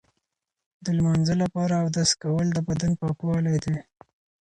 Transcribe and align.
د 0.85 0.85
لمانځه 0.97 1.33
لپاره 1.43 1.73
اودس 1.83 2.09
کول 2.21 2.47
د 2.53 2.57
بدن 2.67 2.91
پاکوالی 3.01 3.57
دی. 3.63 3.77